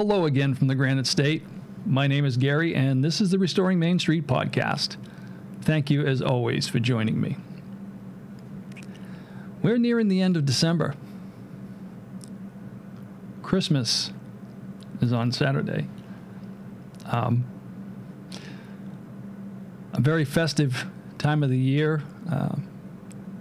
Hello 0.00 0.24
again 0.24 0.54
from 0.54 0.66
the 0.68 0.74
Granite 0.74 1.06
State. 1.06 1.42
My 1.84 2.06
name 2.06 2.24
is 2.24 2.38
Gary, 2.38 2.74
and 2.74 3.04
this 3.04 3.20
is 3.20 3.32
the 3.32 3.38
Restoring 3.38 3.78
Main 3.78 3.98
Street 3.98 4.26
podcast. 4.26 4.96
Thank 5.60 5.90
you, 5.90 6.06
as 6.06 6.22
always, 6.22 6.66
for 6.66 6.78
joining 6.78 7.20
me. 7.20 7.36
We're 9.62 9.76
nearing 9.76 10.08
the 10.08 10.22
end 10.22 10.38
of 10.38 10.46
December. 10.46 10.94
Christmas 13.42 14.10
is 15.02 15.12
on 15.12 15.32
Saturday. 15.32 15.86
Um, 17.04 17.44
a 19.92 20.00
very 20.00 20.24
festive 20.24 20.86
time 21.18 21.42
of 21.42 21.50
the 21.50 21.58
year, 21.58 22.02
uh, 22.32 22.56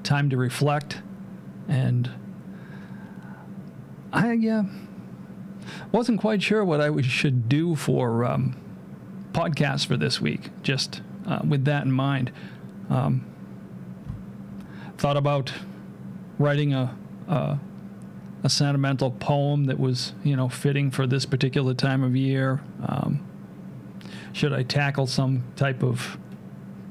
time 0.03 0.29
to 0.29 0.35
reflect, 0.35 1.01
and 1.69 2.11
I 4.11 4.45
uh, 4.45 4.63
wasn't 5.91 6.19
quite 6.19 6.41
sure 6.41 6.63
what 6.63 6.81
I 6.81 7.01
should 7.01 7.49
do 7.49 7.75
for 7.75 8.25
um, 8.25 8.55
podcast 9.31 9.87
for 9.87 9.97
this 9.97 10.19
week. 10.21 10.49
Just 10.63 11.01
uh, 11.27 11.39
with 11.47 11.65
that 11.65 11.83
in 11.83 11.91
mind, 11.91 12.31
um, 12.89 13.25
thought 14.97 15.17
about 15.17 15.53
writing 16.37 16.73
a, 16.73 16.95
a 17.27 17.59
a 18.43 18.49
sentimental 18.49 19.11
poem 19.11 19.65
that 19.65 19.79
was 19.79 20.13
you 20.23 20.35
know 20.35 20.49
fitting 20.49 20.91
for 20.91 21.05
this 21.05 21.25
particular 21.25 21.73
time 21.73 22.03
of 22.03 22.15
year. 22.15 22.61
Um, 22.87 23.25
should 24.31 24.53
I 24.53 24.63
tackle 24.63 25.07
some 25.07 25.43
type 25.55 25.83
of 25.83 26.17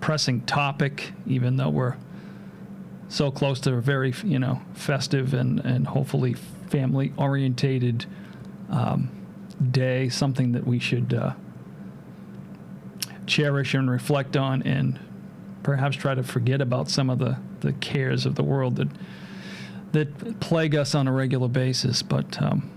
pressing 0.00 0.42
topic, 0.42 1.12
even 1.26 1.56
though 1.56 1.70
we're 1.70 1.96
so 3.08 3.30
close 3.30 3.60
to 3.60 3.74
a 3.74 3.80
very 3.80 4.12
you 4.24 4.38
know 4.38 4.60
festive 4.74 5.34
and 5.34 5.60
and 5.60 5.86
hopefully 5.86 6.34
family 6.34 7.12
orientated 7.16 8.06
um, 8.68 9.10
day, 9.70 10.08
something 10.08 10.52
that 10.52 10.66
we 10.66 10.78
should 10.78 11.14
uh, 11.14 11.32
cherish 13.26 13.74
and 13.74 13.90
reflect 13.90 14.36
on, 14.36 14.62
and 14.62 14.98
perhaps 15.62 15.96
try 15.96 16.14
to 16.14 16.22
forget 16.22 16.60
about 16.60 16.88
some 16.88 17.10
of 17.10 17.18
the 17.18 17.38
the 17.60 17.72
cares 17.74 18.24
of 18.24 18.36
the 18.36 18.42
world 18.42 18.76
that 18.76 18.88
that 19.92 20.40
plague 20.40 20.74
us 20.74 20.94
on 20.94 21.08
a 21.08 21.12
regular 21.12 21.48
basis. 21.48 22.02
But 22.02 22.40
um, 22.42 22.70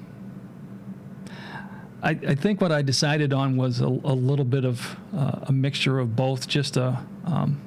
I, 2.01 2.11
I, 2.11 2.35
think 2.35 2.61
what 2.61 2.71
I 2.71 2.81
decided 2.81 3.33
on 3.33 3.57
was 3.57 3.81
a, 3.81 3.85
a 3.85 4.15
little 4.15 4.45
bit 4.45 4.65
of 4.65 4.97
uh, 5.15 5.41
a 5.43 5.51
mixture 5.51 5.99
of 5.99 6.15
both, 6.15 6.47
just 6.47 6.77
a, 6.77 7.03
um, 7.25 7.61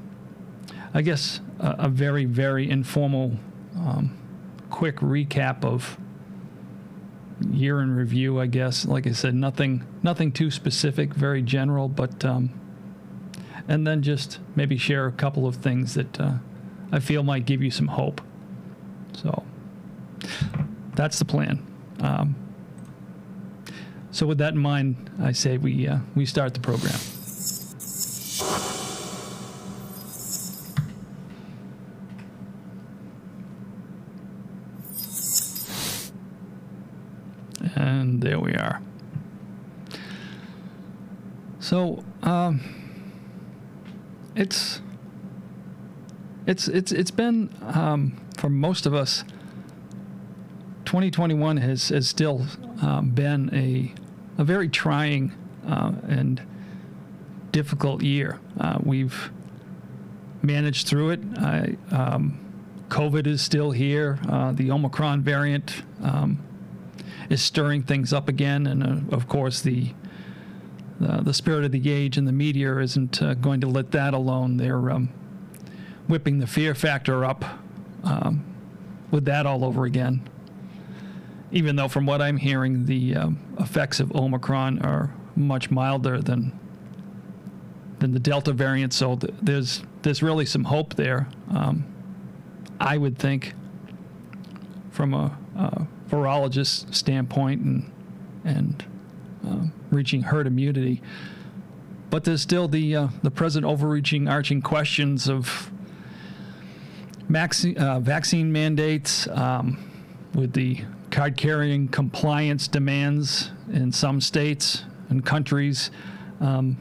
I 0.92 1.02
guess, 1.02 1.40
a, 1.60 1.76
a, 1.80 1.88
very, 1.88 2.24
very 2.24 2.68
informal, 2.68 3.38
um, 3.76 4.16
quick 4.70 4.96
recap 4.96 5.64
of 5.64 5.98
year 7.50 7.80
in 7.80 7.94
review. 7.94 8.40
I 8.40 8.46
guess, 8.46 8.84
like 8.86 9.06
I 9.06 9.12
said, 9.12 9.34
nothing, 9.34 9.84
nothing 10.02 10.32
too 10.32 10.50
specific, 10.50 11.14
very 11.14 11.42
general, 11.42 11.88
but 11.88 12.24
um, 12.24 12.50
and 13.68 13.86
then 13.86 14.02
just 14.02 14.38
maybe 14.54 14.76
share 14.76 15.06
a 15.06 15.12
couple 15.12 15.46
of 15.46 15.56
things 15.56 15.94
that 15.94 16.20
uh, 16.20 16.34
I 16.92 17.00
feel 17.00 17.22
might 17.22 17.46
give 17.46 17.62
you 17.62 17.70
some 17.70 17.88
hope. 17.88 18.20
So 19.14 19.42
that's 20.94 21.18
the 21.18 21.24
plan. 21.24 21.64
Um, 22.00 22.36
so 24.10 24.26
with 24.26 24.38
that 24.38 24.54
in 24.54 24.60
mind, 24.60 25.10
I 25.20 25.32
say 25.32 25.58
we 25.58 25.88
uh, 25.88 25.98
we 26.14 26.26
start 26.26 26.54
the 26.54 26.60
program. 26.60 26.98
And 37.74 38.22
there 38.22 38.38
we 38.38 38.54
are. 38.54 38.80
So 41.60 42.04
um, 42.22 42.60
it's 44.36 44.80
it's 46.46 46.68
it's 46.68 46.92
it's 46.92 47.10
been 47.10 47.50
um, 47.62 48.20
for 48.36 48.48
most 48.48 48.86
of 48.86 48.94
us. 48.94 49.24
2021 50.84 51.56
has 51.56 51.88
has 51.88 52.06
still 52.06 52.46
um, 52.82 53.10
been 53.10 53.48
a 53.54 53.94
a 54.36 54.44
very 54.44 54.68
trying 54.68 55.32
uh, 55.66 55.92
and 56.06 56.42
difficult 57.52 58.02
year. 58.02 58.40
Uh, 58.60 58.78
we've 58.82 59.30
managed 60.42 60.86
through 60.86 61.10
it. 61.10 61.20
I, 61.38 61.76
um, 61.90 62.38
COVID 62.88 63.26
is 63.26 63.40
still 63.40 63.70
here. 63.70 64.18
Uh, 64.28 64.52
the 64.52 64.70
Omicron 64.70 65.22
variant 65.22 65.82
um, 66.02 66.38
is 67.30 67.42
stirring 67.42 67.82
things 67.82 68.12
up 68.12 68.28
again, 68.28 68.66
and 68.66 68.82
uh, 68.82 69.14
of 69.16 69.28
course 69.28 69.60
the, 69.60 69.92
the, 71.00 71.22
the 71.22 71.34
spirit 71.34 71.64
of 71.64 71.72
the 71.72 71.90
age 71.90 72.16
and 72.16 72.26
the 72.26 72.32
media 72.32 72.78
isn't 72.78 73.22
uh, 73.22 73.34
going 73.34 73.60
to 73.60 73.66
let 73.66 73.90
that 73.92 74.14
alone. 74.14 74.56
They're 74.56 74.90
um, 74.90 75.08
whipping 76.08 76.38
the 76.38 76.46
fear 76.46 76.74
factor 76.74 77.24
up 77.24 77.44
um, 78.02 78.44
with 79.10 79.24
that 79.24 79.46
all 79.46 79.64
over 79.64 79.84
again 79.84 80.28
even 81.54 81.76
though 81.76 81.86
from 81.86 82.04
what 82.04 82.20
I'm 82.20 82.36
hearing, 82.36 82.84
the 82.84 83.14
um, 83.14 83.38
effects 83.60 84.00
of 84.00 84.12
Omicron 84.12 84.80
are 84.82 85.14
much 85.36 85.70
milder 85.70 86.20
than 86.20 86.58
than 88.00 88.12
the 88.12 88.18
Delta 88.18 88.52
variant. 88.52 88.92
So 88.92 89.16
th- 89.16 89.32
there's 89.40 89.82
there's 90.02 90.20
really 90.20 90.46
some 90.46 90.64
hope 90.64 90.94
there. 90.94 91.28
Um, 91.50 91.86
I 92.80 92.98
would 92.98 93.16
think, 93.16 93.54
from 94.90 95.14
a, 95.14 95.38
a 95.56 95.86
virologist 96.08 96.94
standpoint, 96.94 97.62
and 97.62 97.90
and 98.44 98.84
uh, 99.46 99.66
reaching 99.90 100.22
herd 100.22 100.46
immunity. 100.46 101.00
But 102.10 102.24
there's 102.24 102.42
still 102.42 102.68
the 102.68 102.96
uh, 102.96 103.08
the 103.22 103.30
present 103.30 103.64
overreaching, 103.64 104.28
arching 104.28 104.62
questions 104.62 105.28
of 105.28 105.70
vaccine, 107.28 107.76
uh, 107.78 108.00
vaccine 108.00 108.52
mandates 108.52 109.26
um, 109.28 109.90
with 110.34 110.52
the 110.52 110.80
card 111.10 111.36
carrying 111.36 111.88
compliance 111.88 112.68
demands 112.68 113.50
in 113.72 113.92
some 113.92 114.20
states 114.20 114.84
and 115.08 115.24
countries, 115.24 115.90
um, 116.40 116.76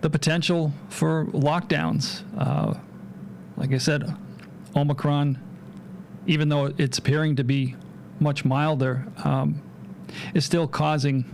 the 0.00 0.10
potential 0.10 0.72
for 0.88 1.26
lockdowns. 1.26 2.22
Uh, 2.38 2.74
like 3.56 3.72
I 3.72 3.78
said, 3.78 4.16
Omicron, 4.74 5.38
even 6.26 6.48
though 6.48 6.72
it's 6.78 6.98
appearing 6.98 7.36
to 7.36 7.44
be 7.44 7.76
much 8.22 8.44
milder, 8.44 9.06
um, 9.24 9.60
is 10.34 10.44
still 10.44 10.66
causing 10.66 11.24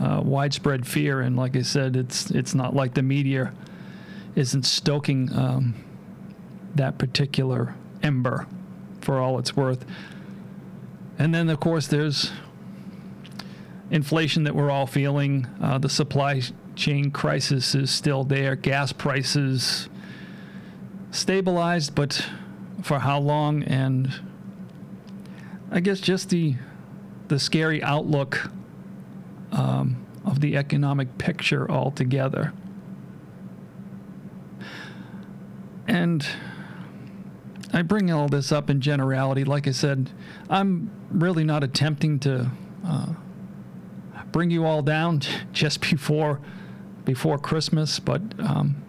uh, 0.00 0.20
widespread 0.24 0.86
fear. 0.86 1.20
And 1.20 1.36
like 1.36 1.56
I 1.56 1.62
said, 1.62 1.96
it's 1.96 2.30
it's 2.30 2.54
not 2.54 2.74
like 2.74 2.94
the 2.94 3.02
media 3.02 3.52
isn't 4.34 4.64
stoking 4.64 5.32
um, 5.36 5.74
that 6.74 6.98
particular 6.98 7.74
ember 8.02 8.46
for 9.00 9.18
all 9.18 9.38
it's 9.38 9.56
worth. 9.56 9.84
And 11.18 11.34
then, 11.34 11.48
of 11.50 11.58
course, 11.58 11.88
there's 11.88 12.30
inflation 13.90 14.44
that 14.44 14.54
we're 14.54 14.70
all 14.70 14.86
feeling. 14.86 15.46
Uh, 15.60 15.78
the 15.78 15.88
supply 15.88 16.42
chain 16.76 17.10
crisis 17.10 17.74
is 17.74 17.90
still 17.90 18.22
there. 18.22 18.54
Gas 18.54 18.92
prices 18.92 19.88
stabilized, 21.10 21.94
but 21.94 22.24
for 22.82 23.00
how 23.00 23.18
long? 23.18 23.64
And 23.64 24.12
I 25.70 25.80
guess 25.80 26.00
just 26.00 26.30
the 26.30 26.56
the 27.28 27.38
scary 27.38 27.82
outlook 27.82 28.50
um, 29.52 30.06
of 30.24 30.40
the 30.40 30.56
economic 30.56 31.18
picture 31.18 31.70
altogether. 31.70 32.52
And 35.86 36.26
I 37.72 37.82
bring 37.82 38.10
all 38.10 38.28
this 38.28 38.50
up 38.50 38.70
in 38.70 38.80
generality. 38.80 39.44
Like 39.44 39.68
I 39.68 39.72
said, 39.72 40.10
I'm 40.48 40.90
really 41.10 41.44
not 41.44 41.62
attempting 41.62 42.18
to 42.20 42.50
uh, 42.84 43.12
bring 44.32 44.50
you 44.50 44.64
all 44.64 44.82
down 44.82 45.20
just 45.52 45.80
before 45.80 46.40
before 47.04 47.38
Christmas, 47.38 47.98
but 47.98 48.20
um, 48.38 48.82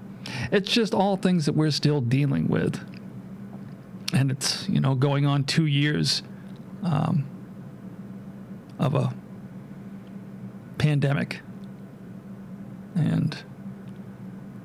it's 0.51 0.69
just 0.69 0.93
all 0.93 1.15
things 1.15 1.45
that 1.45 1.53
we're 1.53 1.71
still 1.71 2.01
dealing 2.01 2.49
with, 2.49 2.79
and 4.13 4.29
it's 4.31 4.67
you 4.67 4.81
know 4.81 4.95
going 4.95 5.25
on 5.25 5.43
two 5.45 5.65
years 5.65 6.21
um, 6.83 7.25
of 8.77 8.95
a 8.95 9.13
pandemic, 10.77 11.41
and 12.95 13.37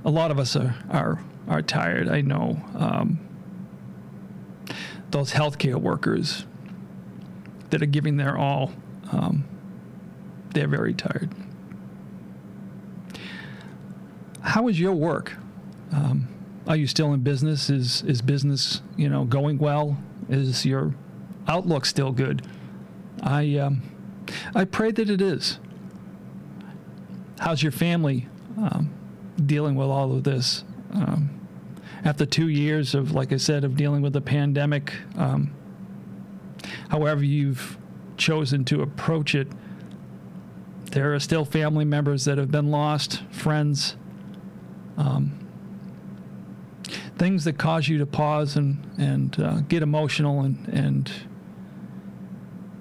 a 0.05 0.11
lot 0.11 0.31
of 0.31 0.39
us 0.39 0.57
are 0.57 0.75
are 0.91 1.21
are 1.49 1.63
tired. 1.63 2.09
I 2.09 2.21
know. 2.21 2.63
Um, 2.75 3.21
those 5.11 5.33
healthcare 5.33 5.77
workers 5.77 6.45
that 7.71 7.81
are 7.81 7.87
giving 7.87 8.17
their 8.17 8.37
all, 8.37 8.73
um, 9.13 9.45
they're 10.53 10.67
very 10.67 10.93
tired. 10.93 11.31
How 14.41 14.67
is 14.69 14.79
your 14.81 14.93
work? 14.93 15.37
Um, 15.93 16.29
are 16.67 16.77
you 16.77 16.87
still 16.87 17.13
in 17.13 17.21
business? 17.21 17.71
Is 17.71 18.03
is 18.03 18.23
business 18.23 18.83
you 18.97 19.09
know 19.09 19.25
going 19.25 19.59
well? 19.59 19.99
Is 20.29 20.65
your 20.65 20.95
outlook 21.47 21.87
still 21.87 22.13
good? 22.13 22.47
I 23.23 23.57
um, 23.59 23.83
I 24.55 24.65
pray 24.65 24.91
that 24.93 25.11
it 25.11 25.21
is. 25.21 25.59
How's 27.41 27.63
your 27.63 27.73
family 27.73 28.29
um, 28.57 28.93
dealing 29.45 29.75
with 29.75 29.89
all 29.89 30.13
of 30.15 30.25
this? 30.25 30.65
Um, 30.93 31.31
after 32.05 32.27
two 32.27 32.49
years 32.49 32.95
of, 32.95 33.13
like 33.13 33.33
I 33.33 33.39
said, 33.39 33.65
of 33.65 33.77
dealing 33.77 34.03
with 34.03 34.13
the 34.13 34.21
pandemic, 34.21 34.93
um, 35.17 35.53
however 36.91 37.25
you've 37.25 37.79
chosen 38.17 38.65
to 38.67 38.83
approach 38.83 39.35
it, 39.35 39.49
there 40.93 41.15
are 41.15 41.21
still 41.21 41.45
family 41.45 41.85
members 41.85 42.25
that 42.27 42.39
have 42.39 42.51
been 42.51 42.71
lost, 42.71 43.23
friends, 43.31 43.97
um, 44.97 45.45
things 47.19 47.45
that 47.45 47.59
cause 47.59 47.89
you 47.89 47.99
to 47.99 48.07
pause 48.07 48.57
and 48.57 48.79
and 48.99 49.41
uh, 49.41 49.61
get 49.63 49.83
emotional 49.83 50.43
and 50.43 50.69
and 50.69 51.11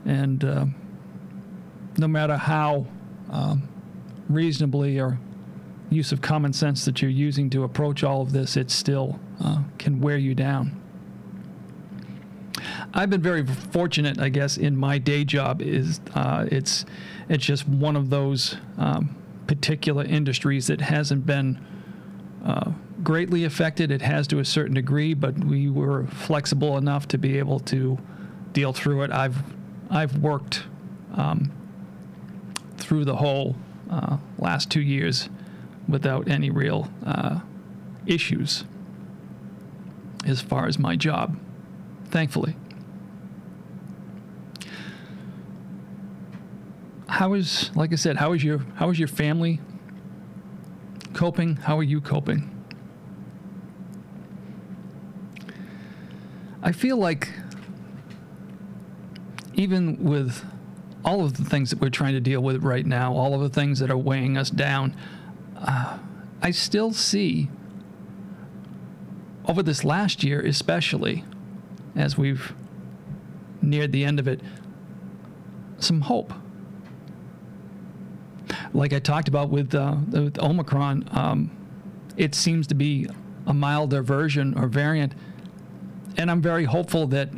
and 0.05 0.43
uh, 0.43 0.65
no 1.97 2.07
matter 2.07 2.37
how 2.37 2.85
um, 3.31 3.67
reasonably 4.29 4.99
or 4.99 5.19
use 5.89 6.11
of 6.11 6.21
common 6.21 6.53
sense 6.53 6.85
that 6.85 7.01
you're 7.01 7.11
using 7.11 7.49
to 7.51 7.63
approach 7.63 8.03
all 8.03 8.21
of 8.21 8.31
this, 8.31 8.57
it 8.57 8.71
still 8.71 9.19
uh, 9.43 9.63
can 9.77 10.01
wear 10.01 10.17
you 10.17 10.33
down. 10.33 10.79
I've 12.93 13.09
been 13.09 13.21
very 13.21 13.45
fortunate, 13.45 14.19
I 14.19 14.29
guess, 14.29 14.57
in 14.57 14.75
my 14.75 14.97
day 14.97 15.23
job. 15.23 15.61
Is 15.61 15.99
uh, 16.13 16.47
it's 16.51 16.85
it's 17.29 17.43
just 17.43 17.67
one 17.67 17.95
of 17.95 18.09
those 18.09 18.57
um, 18.77 19.15
particular 19.47 20.03
industries 20.03 20.67
that 20.67 20.81
hasn't 20.81 21.25
been 21.25 21.59
uh, 22.45 22.71
greatly 23.03 23.45
affected. 23.45 23.91
It 23.91 24.01
has 24.01 24.27
to 24.27 24.39
a 24.39 24.45
certain 24.45 24.75
degree, 24.75 25.13
but 25.13 25.37
we 25.43 25.69
were 25.69 26.05
flexible 26.07 26.77
enough 26.77 27.07
to 27.09 27.17
be 27.17 27.39
able 27.39 27.59
to 27.61 27.97
deal 28.53 28.73
through 28.73 29.03
it. 29.03 29.11
I've 29.11 29.43
I've 29.93 30.17
worked 30.17 30.63
um, 31.15 31.51
through 32.77 33.05
the 33.05 33.17
whole 33.17 33.55
uh, 33.91 34.17
last 34.39 34.71
two 34.71 34.81
years 34.81 35.29
without 35.87 36.27
any 36.27 36.49
real 36.49 36.89
uh, 37.05 37.41
issues 38.07 38.63
as 40.25 40.41
far 40.41 40.65
as 40.65 40.79
my 40.79 40.95
job, 40.95 41.37
thankfully. 42.05 42.55
How 47.07 47.33
is, 47.33 47.69
like 47.75 47.93
I 47.93 47.95
said, 47.95 48.17
how 48.17 48.33
is 48.33 48.43
your 48.43 48.65
how 48.75 48.89
is 48.89 48.97
your 48.97 49.07
family 49.07 49.59
coping? 51.13 51.57
How 51.57 51.77
are 51.77 51.83
you 51.83 52.01
coping? 52.01 52.49
I 56.63 56.71
feel 56.71 56.97
like 56.97 57.29
even 59.63 60.03
with 60.03 60.45
all 61.05 61.23
of 61.23 61.37
the 61.37 61.45
things 61.45 61.69
that 61.69 61.79
we're 61.79 61.89
trying 61.89 62.13
to 62.13 62.19
deal 62.19 62.41
with 62.41 62.61
right 62.63 62.85
now, 62.85 63.13
all 63.13 63.33
of 63.33 63.39
the 63.39 63.49
things 63.49 63.79
that 63.79 63.89
are 63.89 63.97
weighing 63.97 64.37
us 64.37 64.49
down, 64.49 64.93
uh, 65.55 65.97
I 66.41 66.51
still 66.51 66.91
see 66.91 67.49
over 69.45 69.63
this 69.63 69.85
last 69.85 70.21
year, 70.21 70.41
especially 70.41 71.23
as 71.95 72.17
we've 72.17 72.53
neared 73.61 73.93
the 73.93 74.03
end 74.03 74.19
of 74.19 74.27
it, 74.27 74.41
some 75.79 76.01
hope. 76.01 76.33
Like 78.73 78.91
I 78.91 78.99
talked 78.99 79.29
about 79.29 79.49
with, 79.49 79.73
uh, 79.73 79.95
with 80.11 80.37
Omicron, 80.39 81.07
um, 81.11 81.51
it 82.17 82.35
seems 82.35 82.67
to 82.67 82.75
be 82.75 83.07
a 83.47 83.53
milder 83.53 84.01
version 84.01 84.57
or 84.57 84.67
variant. 84.67 85.13
And 86.17 86.29
I'm 86.29 86.41
very 86.41 86.65
hopeful 86.65 87.07
that 87.07 87.29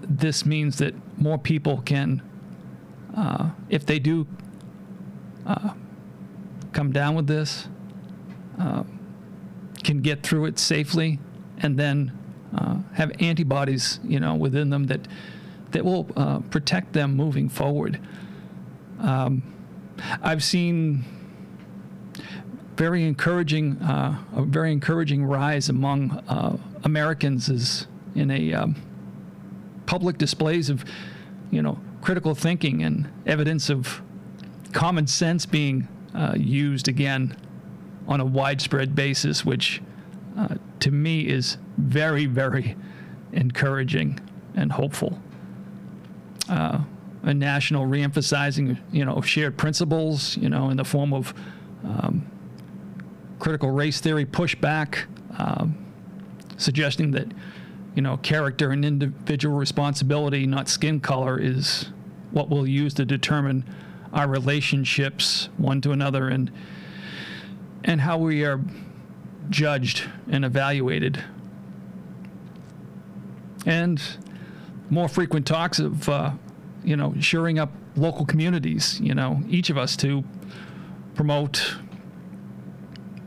this 0.00 0.46
means 0.46 0.78
that 0.78 0.94
more 1.16 1.38
people 1.38 1.80
can, 1.82 2.22
uh, 3.16 3.50
if 3.68 3.86
they 3.86 3.98
do 3.98 4.26
uh, 5.46 5.70
come 6.72 6.92
down 6.92 7.14
with 7.14 7.26
this, 7.26 7.68
uh, 8.58 8.84
can 9.82 10.00
get 10.00 10.22
through 10.22 10.46
it 10.46 10.58
safely, 10.58 11.18
and 11.58 11.78
then 11.78 12.12
uh, 12.56 12.76
have 12.94 13.12
antibodies, 13.20 14.00
you 14.04 14.20
know, 14.20 14.34
within 14.34 14.70
them 14.70 14.84
that 14.84 15.06
that 15.72 15.84
will 15.84 16.08
uh, 16.16 16.38
protect 16.50 16.92
them 16.92 17.16
moving 17.16 17.48
forward. 17.48 18.00
Um, 19.00 19.42
I've 20.22 20.44
seen 20.44 21.04
very 22.76 23.04
encouraging, 23.04 23.78
uh, 23.82 24.22
a 24.34 24.42
very 24.42 24.72
encouraging 24.72 25.24
rise 25.24 25.68
among 25.68 26.22
Americans 26.84 27.48
is 27.48 27.86
in 28.14 28.30
a 28.30 28.52
um, 28.52 28.76
public 29.86 30.18
displays 30.18 30.68
of, 30.70 30.84
you 31.50 31.62
know, 31.62 31.80
critical 32.00 32.34
thinking 32.34 32.82
and 32.82 33.08
evidence 33.26 33.70
of 33.70 34.02
common 34.72 35.06
sense 35.06 35.46
being 35.46 35.88
uh, 36.14 36.34
used 36.36 36.88
again 36.88 37.36
on 38.06 38.20
a 38.20 38.24
widespread 38.24 38.94
basis, 38.94 39.44
which 39.44 39.82
uh, 40.36 40.54
to 40.80 40.90
me 40.90 41.26
is 41.26 41.58
very, 41.78 42.26
very 42.26 42.76
encouraging 43.32 44.20
and 44.54 44.72
hopeful. 44.72 45.18
Uh, 46.48 46.80
a 47.22 47.34
national 47.34 47.86
reemphasizing, 47.86 48.78
you 48.92 49.04
know, 49.04 49.20
shared 49.20 49.56
principles, 49.56 50.36
you 50.36 50.48
know, 50.48 50.70
in 50.70 50.76
the 50.76 50.84
form 50.84 51.12
of 51.12 51.34
um, 51.84 52.24
critical 53.38 53.70
race 53.70 54.00
theory 54.00 54.24
pushback, 54.24 55.04
um, 55.38 55.76
suggesting 56.56 57.10
that, 57.10 57.26
you 57.96 58.02
know, 58.02 58.18
character 58.18 58.70
and 58.70 58.84
individual 58.84 59.56
responsibility, 59.56 60.46
not 60.46 60.68
skin 60.68 61.00
color, 61.00 61.40
is 61.40 61.86
what 62.30 62.50
we'll 62.50 62.66
use 62.66 62.92
to 62.94 63.04
determine 63.06 63.64
our 64.12 64.28
relationships 64.28 65.48
one 65.56 65.80
to 65.80 65.90
another 65.90 66.28
and 66.28 66.52
and 67.84 68.02
how 68.02 68.18
we 68.18 68.44
are 68.44 68.60
judged 69.48 70.04
and 70.28 70.44
evaluated. 70.44 71.24
And 73.64 74.00
more 74.90 75.08
frequent 75.08 75.46
talks 75.46 75.78
of, 75.78 76.08
uh, 76.08 76.32
you 76.84 76.96
know, 76.96 77.14
shoring 77.20 77.58
up 77.58 77.72
local 77.96 78.26
communities, 78.26 79.00
you 79.00 79.14
know, 79.14 79.42
each 79.48 79.70
of 79.70 79.78
us 79.78 79.96
to 79.96 80.22
promote, 81.14 81.76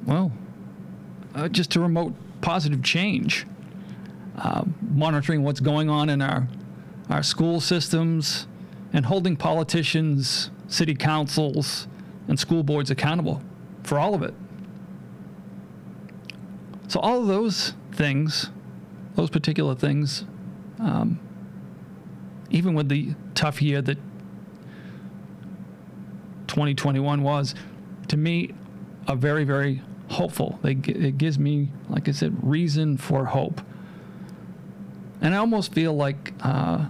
well, 0.05 0.31
uh, 1.33 1.47
just 1.47 1.71
to 1.71 1.79
promote 1.79 2.13
positive 2.41 2.83
change, 2.83 3.45
uh, 4.39 4.63
monitoring 4.81 5.43
what's 5.43 5.59
going 5.59 5.89
on 5.89 6.09
in 6.09 6.21
our, 6.21 6.47
our 7.09 7.23
school 7.23 7.59
systems, 7.59 8.47
and 8.93 9.05
holding 9.05 9.35
politicians, 9.35 10.49
city 10.67 10.95
councils, 10.95 11.87
and 12.27 12.39
school 12.39 12.63
boards 12.63 12.89
accountable 12.89 13.41
for 13.83 13.99
all 13.99 14.13
of 14.13 14.23
it. 14.23 14.33
So, 16.87 16.99
all 16.99 17.21
of 17.21 17.27
those 17.27 17.73
things, 17.91 18.49
those 19.15 19.29
particular 19.29 19.75
things, 19.75 20.25
um, 20.79 21.19
even 22.49 22.73
with 22.73 22.89
the 22.89 23.13
tough 23.35 23.61
year 23.61 23.81
that 23.81 23.97
2021 26.47 27.21
was, 27.21 27.53
to 28.07 28.17
me, 28.17 28.53
are 29.07 29.15
very, 29.15 29.43
very 29.43 29.81
hopeful. 30.09 30.59
They, 30.63 30.71
it 30.71 31.17
gives 31.17 31.37
me, 31.37 31.69
like 31.89 32.07
I 32.07 32.11
said, 32.11 32.35
reason 32.41 32.97
for 32.97 33.25
hope. 33.25 33.61
And 35.21 35.33
I 35.33 35.37
almost 35.37 35.73
feel 35.73 35.93
like 35.93 36.33
uh, 36.41 36.85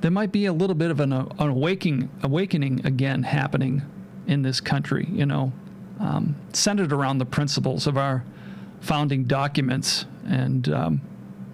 there 0.00 0.10
might 0.10 0.32
be 0.32 0.46
a 0.46 0.52
little 0.52 0.74
bit 0.74 0.90
of 0.90 1.00
an, 1.00 1.12
uh, 1.12 1.26
an 1.38 1.48
awakening, 1.48 2.10
awakening 2.22 2.86
again 2.86 3.22
happening 3.22 3.82
in 4.26 4.42
this 4.42 4.60
country, 4.60 5.08
you 5.10 5.26
know, 5.26 5.52
um, 5.98 6.36
centered 6.52 6.92
around 6.92 7.18
the 7.18 7.26
principles 7.26 7.86
of 7.86 7.98
our 7.98 8.24
founding 8.80 9.24
documents, 9.24 10.06
and 10.26 10.68
um, 10.70 11.00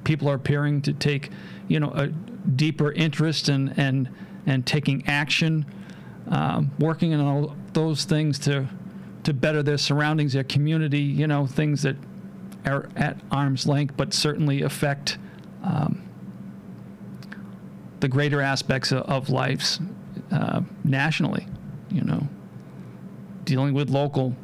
people 0.04 0.28
are 0.28 0.34
appearing 0.34 0.82
to 0.82 0.92
take, 0.92 1.30
you 1.68 1.80
know, 1.80 1.90
a 1.90 2.08
deeper 2.08 2.92
interest 2.92 3.48
in 3.48 3.70
and 3.70 4.08
and 4.46 4.64
taking 4.64 5.04
action, 5.08 5.66
um, 6.28 6.70
working 6.78 7.12
on 7.12 7.20
all 7.20 7.56
those 7.72 8.04
things 8.04 8.38
to 8.38 8.68
to 9.24 9.34
better 9.34 9.62
their 9.62 9.78
surroundings, 9.78 10.34
their 10.34 10.44
community, 10.44 11.00
you 11.00 11.26
know, 11.26 11.46
things 11.46 11.82
that 11.82 11.96
are 12.64 12.88
at 12.94 13.16
arm's 13.32 13.66
length, 13.66 13.96
but 13.96 14.14
certainly 14.14 14.62
affect 14.62 15.18
um, 15.66 16.02
the 18.00 18.08
greater 18.08 18.40
aspects 18.40 18.92
of, 18.92 19.02
of 19.02 19.30
lives 19.30 19.80
uh, 20.30 20.60
nationally, 20.84 21.46
you 21.90 22.02
know, 22.02 22.28
dealing 23.44 23.74
with 23.74 23.90
local 23.90 24.34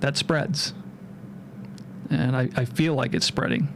that 0.00 0.16
spreads 0.16 0.74
and 2.10 2.36
I, 2.36 2.48
I 2.56 2.64
feel 2.64 2.94
like 2.94 3.14
it's 3.14 3.26
spreading. 3.26 3.68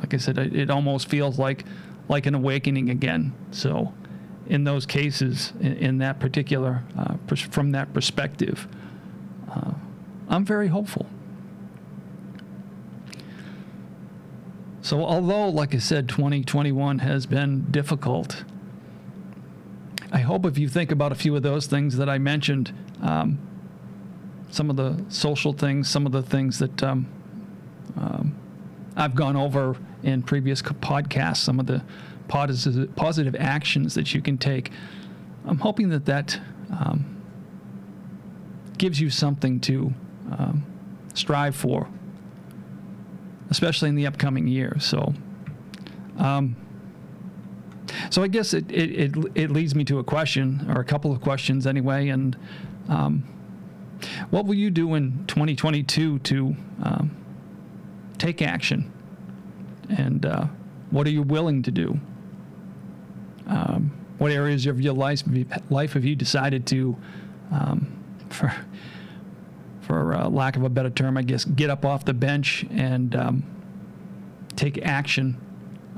Like 0.00 0.14
I 0.14 0.16
said, 0.16 0.38
it, 0.38 0.54
it 0.54 0.70
almost 0.70 1.08
feels 1.08 1.38
like 1.38 1.64
like 2.08 2.26
an 2.26 2.34
awakening 2.34 2.90
again. 2.90 3.32
So, 3.50 3.94
in 4.46 4.64
those 4.64 4.84
cases, 4.84 5.52
in, 5.60 5.72
in 5.74 5.98
that 5.98 6.20
particular, 6.20 6.82
uh, 6.98 7.14
pers- 7.26 7.40
from 7.40 7.70
that 7.72 7.94
perspective, 7.94 8.68
uh, 9.50 9.72
I'm 10.28 10.44
very 10.44 10.68
hopeful. 10.68 11.06
So, 14.84 15.02
although, 15.02 15.48
like 15.48 15.74
I 15.74 15.78
said, 15.78 16.10
2021 16.10 16.98
has 16.98 17.24
been 17.24 17.62
difficult, 17.70 18.44
I 20.12 20.18
hope 20.18 20.44
if 20.44 20.58
you 20.58 20.68
think 20.68 20.92
about 20.92 21.10
a 21.10 21.14
few 21.14 21.34
of 21.34 21.42
those 21.42 21.66
things 21.66 21.96
that 21.96 22.10
I 22.10 22.18
mentioned, 22.18 22.70
um, 23.00 23.38
some 24.50 24.68
of 24.68 24.76
the 24.76 25.02
social 25.08 25.54
things, 25.54 25.88
some 25.88 26.04
of 26.04 26.12
the 26.12 26.22
things 26.22 26.58
that 26.58 26.82
um, 26.82 27.06
um, 27.96 28.34
I've 28.94 29.14
gone 29.14 29.36
over 29.36 29.74
in 30.02 30.22
previous 30.22 30.60
podcasts, 30.60 31.38
some 31.38 31.58
of 31.58 31.64
the 31.64 31.82
positive, 32.28 32.94
positive 32.94 33.34
actions 33.36 33.94
that 33.94 34.12
you 34.12 34.20
can 34.20 34.36
take. 34.36 34.70
I'm 35.46 35.60
hoping 35.60 35.88
that 35.88 36.04
that 36.04 36.38
um, 36.70 37.22
gives 38.76 39.00
you 39.00 39.08
something 39.08 39.60
to 39.60 39.94
um, 40.30 40.62
strive 41.14 41.56
for, 41.56 41.88
especially 43.50 43.88
in 43.88 43.94
the 43.94 44.06
upcoming 44.06 44.46
year. 44.46 44.76
So, 44.80 45.14
um, 46.18 46.56
so 48.10 48.22
I 48.22 48.28
guess 48.28 48.54
it, 48.54 48.70
it, 48.70 49.16
it, 49.16 49.32
it, 49.34 49.50
leads 49.50 49.74
me 49.74 49.84
to 49.84 49.98
a 49.98 50.04
question, 50.04 50.66
or 50.68 50.80
a 50.80 50.84
couple 50.84 51.12
of 51.12 51.20
questions 51.20 51.66
anyway. 51.66 52.08
And 52.08 52.36
um, 52.88 53.24
what 54.30 54.46
will 54.46 54.54
you 54.54 54.70
do 54.70 54.94
in 54.94 55.24
2022 55.26 56.18
to 56.20 56.56
um, 56.82 57.16
take 58.18 58.42
action? 58.42 58.92
And 59.88 60.24
uh, 60.24 60.46
what 60.90 61.06
are 61.06 61.10
you 61.10 61.22
willing 61.22 61.62
to 61.62 61.70
do? 61.70 61.98
Um, 63.46 63.92
what 64.18 64.30
areas 64.30 64.66
of 64.66 64.80
your 64.80 64.94
life, 64.94 65.22
life 65.70 65.92
have 65.92 66.04
you 66.04 66.16
decided 66.16 66.66
to, 66.68 66.96
um, 67.52 67.92
for, 68.30 68.52
for 69.86 70.14
uh, 70.14 70.28
lack 70.28 70.56
of 70.56 70.64
a 70.64 70.68
better 70.68 70.90
term, 70.90 71.16
I 71.16 71.22
guess, 71.22 71.44
get 71.44 71.70
up 71.70 71.84
off 71.84 72.04
the 72.04 72.14
bench 72.14 72.64
and 72.70 73.14
um, 73.14 73.42
take 74.56 74.84
action 74.84 75.40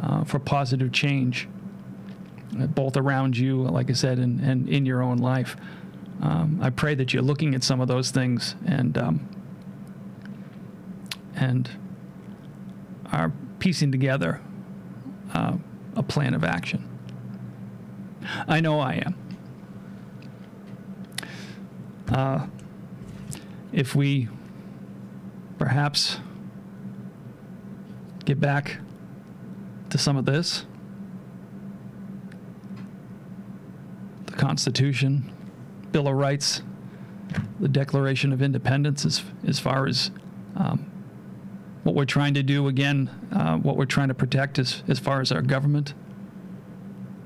uh, 0.02 0.24
for 0.24 0.38
positive 0.38 0.92
change, 0.92 1.48
uh, 2.60 2.66
both 2.66 2.96
around 2.96 3.36
you, 3.36 3.62
like 3.62 3.90
I 3.90 3.94
said, 3.94 4.18
and, 4.18 4.40
and 4.40 4.68
in 4.68 4.84
your 4.86 5.02
own 5.02 5.18
life? 5.18 5.56
Um, 6.20 6.58
I 6.62 6.70
pray 6.70 6.94
that 6.94 7.12
you're 7.12 7.22
looking 7.22 7.54
at 7.54 7.62
some 7.62 7.80
of 7.80 7.88
those 7.88 8.10
things 8.10 8.54
and 8.66 8.96
um, 8.96 9.28
and 11.34 11.70
are 13.12 13.30
piecing 13.58 13.92
together 13.92 14.40
uh, 15.34 15.56
a 15.94 16.02
plan 16.02 16.32
of 16.34 16.42
action. 16.42 16.88
I 18.48 18.60
know 18.60 18.80
I 18.80 18.94
am. 18.94 19.14
Uh, 22.08 22.46
if 23.72 23.94
we 23.94 24.28
perhaps 25.58 26.18
get 28.24 28.40
back 28.40 28.78
to 29.90 29.98
some 29.98 30.16
of 30.16 30.24
this, 30.24 30.66
the 34.26 34.32
Constitution, 34.32 35.32
Bill 35.92 36.08
of 36.08 36.14
Rights, 36.14 36.62
the 37.60 37.68
Declaration 37.68 38.32
of 38.32 38.42
Independence, 38.42 39.04
as, 39.04 39.22
as 39.46 39.58
far 39.58 39.86
as 39.86 40.10
um, 40.56 40.90
what 41.84 41.94
we're 41.94 42.04
trying 42.04 42.34
to 42.34 42.42
do 42.42 42.68
again, 42.68 43.08
uh, 43.32 43.56
what 43.56 43.76
we're 43.76 43.84
trying 43.84 44.08
to 44.08 44.14
protect 44.14 44.58
as, 44.58 44.82
as 44.88 44.98
far 44.98 45.20
as 45.20 45.30
our 45.30 45.42
government. 45.42 45.94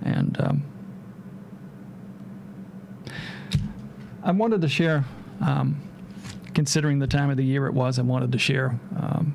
And 0.02 0.38
um, 0.40 0.62
I 4.22 4.32
wanted 4.32 4.60
to 4.60 4.68
share, 4.68 5.04
um, 5.40 5.80
considering 6.54 6.98
the 6.98 7.06
time 7.06 7.30
of 7.30 7.36
the 7.36 7.44
year 7.44 7.66
it 7.66 7.74
was, 7.74 7.98
I 7.98 8.02
wanted 8.02 8.32
to 8.32 8.38
share 8.38 8.78
um, 8.96 9.34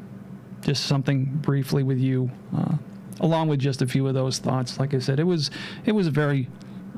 just 0.61 0.85
something 0.85 1.25
briefly 1.25 1.83
with 1.83 1.99
you, 1.99 2.31
uh, 2.55 2.75
along 3.19 3.47
with 3.47 3.59
just 3.59 3.81
a 3.81 3.87
few 3.87 4.07
of 4.07 4.13
those 4.13 4.39
thoughts. 4.39 4.79
Like 4.79 4.93
I 4.93 4.99
said, 4.99 5.19
it 5.19 5.23
was 5.23 5.51
it 5.85 5.91
was 5.93 6.07
a 6.07 6.11
very 6.11 6.49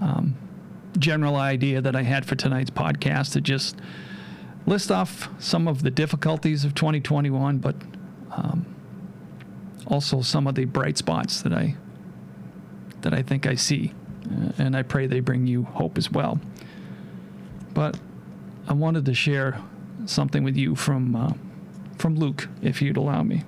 um, 0.02 0.36
general 0.98 1.36
idea 1.36 1.82
that 1.82 1.96
I 1.96 2.04
had 2.04 2.26
for 2.26 2.36
tonight's 2.36 2.70
podcast 2.70 3.34
to 3.34 3.42
just 3.42 3.78
list 4.66 4.92
off 4.92 5.30
some 5.40 5.68
of 5.68 5.84
the 5.84 5.92
difficulties 5.92 6.66
of 6.66 6.76
2021, 6.76 7.60
but 7.60 7.76
um, 8.32 8.66
also 9.88 10.22
some 10.22 10.48
of 10.48 10.56
the 10.56 10.66
bright 10.66 10.98
spots 10.98 11.42
that 11.42 11.54
I 11.54 11.76
that 13.02 13.14
I 13.14 13.22
think 13.22 13.46
I 13.46 13.56
see, 13.56 13.94
and 14.58 14.76
I 14.76 14.82
pray 14.82 15.08
they 15.08 15.20
bring 15.20 15.46
you 15.46 15.64
hope 15.64 15.98
as 15.98 16.12
well. 16.12 16.40
But 17.74 18.00
I 18.68 18.74
wanted 18.74 19.06
to 19.06 19.14
share 19.14 19.62
something 20.10 20.44
with 20.44 20.58
you 20.58 20.76
from 20.76 21.16
uh, 21.16 21.34
from 21.98 22.16
Luke, 22.16 22.48
if 22.62 22.82
you'd 22.82 22.98
allow 22.98 23.24
me. 23.24 23.44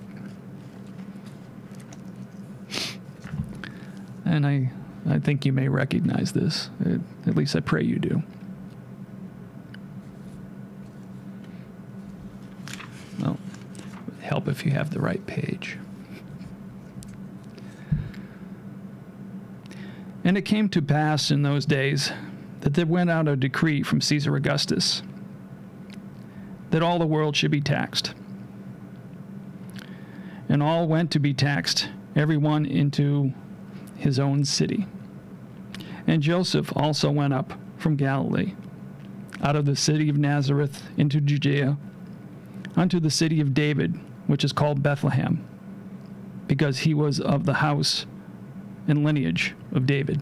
And 4.26 4.46
I 4.46 4.72
I 5.08 5.20
think 5.20 5.46
you 5.46 5.54
may 5.54 5.68
recognize 5.68 6.34
this. 6.34 6.70
At 7.26 7.36
least 7.36 7.56
I 7.56 7.62
pray 7.62 7.84
you 7.84 7.98
do. 7.98 8.22
Well, 13.20 13.38
help 14.22 14.48
if 14.48 14.66
you 14.66 14.72
have 14.72 14.92
the 14.92 15.00
right 15.00 15.26
page. 15.26 15.78
And 20.24 20.38
it 20.38 20.44
came 20.44 20.70
to 20.70 20.82
pass 20.82 21.32
in 21.32 21.42
those 21.42 21.66
days 21.66 22.12
that 22.62 22.74
there 22.74 22.86
went 22.86 23.10
out 23.10 23.28
a 23.28 23.36
decree 23.36 23.82
from 23.82 24.02
Caesar 24.02 24.36
Augustus 24.36 25.02
that 26.72 26.84
all 26.84 27.00
the 27.00 27.08
world 27.08 27.36
should 27.36 27.52
be 27.52 27.62
taxed. 27.62 28.14
And 30.48 30.64
all 30.64 30.88
went 30.88 31.12
to 31.12 31.20
be 31.20 31.34
taxed, 31.34 31.90
every 32.16 32.38
one 32.38 32.66
into 32.66 33.34
his 33.98 34.20
own 34.20 34.46
city. 34.46 34.88
And 36.08 36.24
Joseph 36.24 36.76
also 36.76 37.12
went 37.12 37.34
up 37.34 37.54
from 37.78 37.96
Galilee, 37.96 38.54
out 39.42 39.56
of 39.56 39.66
the 39.66 39.76
city 39.76 40.10
of 40.10 40.18
Nazareth 40.18 40.84
into 40.98 41.22
Judea, 41.22 41.78
unto 42.76 43.00
the 43.00 43.12
city 43.12 43.42
of 43.42 43.54
David, 43.54 44.00
which 44.28 44.44
is 44.44 44.54
called 44.54 44.82
Bethlehem, 44.84 45.48
because 46.48 46.80
he 46.80 46.94
was 46.94 47.20
of 47.20 47.46
the 47.46 47.56
house 47.56 48.06
and 48.88 49.04
lineage 49.04 49.54
of 49.72 49.86
David 49.86 50.22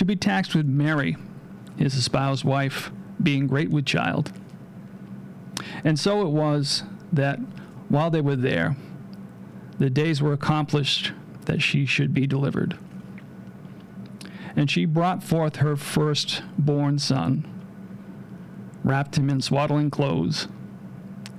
to 0.00 0.04
be 0.06 0.16
taxed 0.16 0.54
with 0.54 0.64
Mary, 0.64 1.14
his 1.76 1.94
espoused 1.94 2.42
wife, 2.42 2.90
being 3.22 3.46
great 3.46 3.70
with 3.70 3.86
child. 3.86 4.32
And 5.84 5.98
so 5.98 6.22
it 6.22 6.30
was 6.30 6.82
that 7.12 7.38
while 7.88 8.10
they 8.10 8.20
were 8.20 8.36
there, 8.36 8.76
the 9.78 9.90
days 9.90 10.20
were 10.20 10.32
accomplished 10.32 11.12
that 11.46 11.62
she 11.62 11.86
should 11.86 12.12
be 12.14 12.26
delivered. 12.26 12.78
And 14.54 14.70
she 14.70 14.84
brought 14.84 15.22
forth 15.22 15.56
her 15.56 15.76
firstborn 15.76 16.98
son, 16.98 17.46
wrapped 18.84 19.16
him 19.16 19.30
in 19.30 19.40
swaddling 19.40 19.90
clothes, 19.90 20.48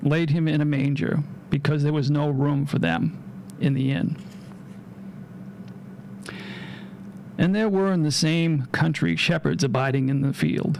laid 0.01 0.31
him 0.31 0.47
in 0.47 0.61
a 0.61 0.65
manger, 0.65 1.23
because 1.49 1.83
there 1.83 1.93
was 1.93 2.09
no 2.09 2.29
room 2.29 2.65
for 2.65 2.79
them 2.79 3.21
in 3.59 3.73
the 3.73 3.91
inn. 3.91 4.17
And 7.37 7.55
there 7.55 7.69
were 7.69 7.91
in 7.91 8.03
the 8.03 8.11
same 8.11 8.67
country 8.67 9.15
shepherds 9.15 9.63
abiding 9.63 10.09
in 10.09 10.21
the 10.21 10.33
field, 10.33 10.79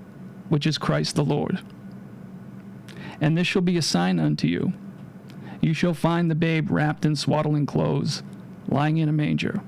which 0.51 0.67
is 0.67 0.77
Christ 0.77 1.15
the 1.15 1.23
Lord. 1.23 1.61
And 3.21 3.37
this 3.37 3.47
shall 3.47 3.61
be 3.61 3.77
a 3.77 3.81
sign 3.81 4.19
unto 4.19 4.47
you. 4.47 4.73
You 5.61 5.73
shall 5.73 5.93
find 5.93 6.29
the 6.29 6.35
babe 6.35 6.69
wrapped 6.69 7.05
in 7.05 7.15
swaddling 7.15 7.65
clothes, 7.65 8.21
lying 8.67 8.97
in 8.97 9.07
a 9.07 9.13
manger. 9.13 9.61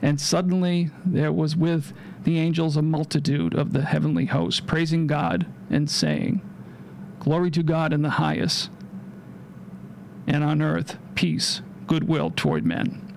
And 0.00 0.18
suddenly 0.18 0.88
there 1.04 1.32
was 1.32 1.54
with 1.54 1.92
the 2.24 2.38
angels 2.38 2.78
a 2.78 2.82
multitude 2.82 3.54
of 3.54 3.74
the 3.74 3.82
heavenly 3.82 4.24
host, 4.24 4.66
praising 4.66 5.06
God 5.06 5.44
and 5.68 5.90
saying, 5.90 6.40
Glory 7.20 7.50
to 7.50 7.62
God 7.62 7.92
in 7.92 8.00
the 8.00 8.10
highest, 8.10 8.70
and 10.26 10.42
on 10.42 10.62
earth 10.62 10.96
peace, 11.14 11.60
goodwill 11.86 12.32
toward 12.34 12.64
men. 12.64 13.11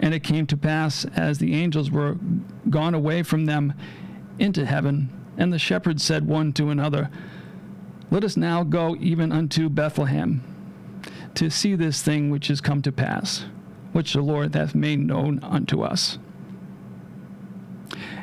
And 0.00 0.14
it 0.14 0.22
came 0.22 0.46
to 0.46 0.56
pass, 0.56 1.04
as 1.16 1.38
the 1.38 1.54
angels 1.54 1.90
were 1.90 2.16
gone 2.70 2.94
away 2.94 3.22
from 3.22 3.46
them 3.46 3.74
into 4.38 4.64
heaven, 4.64 5.10
and 5.36 5.52
the 5.52 5.58
shepherds 5.58 6.02
said 6.02 6.26
one 6.26 6.52
to 6.54 6.70
another, 6.70 7.10
Let 8.10 8.24
us 8.24 8.36
now 8.36 8.62
go 8.62 8.96
even 9.00 9.32
unto 9.32 9.68
Bethlehem 9.68 10.42
to 11.34 11.50
see 11.50 11.74
this 11.74 12.02
thing 12.02 12.30
which 12.30 12.50
is 12.50 12.60
come 12.60 12.82
to 12.82 12.92
pass, 12.92 13.44
which 13.92 14.12
the 14.12 14.20
Lord 14.20 14.54
hath 14.54 14.74
made 14.74 15.00
known 15.00 15.40
unto 15.42 15.82
us. 15.82 16.18